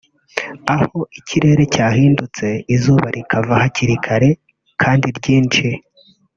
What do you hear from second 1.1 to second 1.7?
ikirere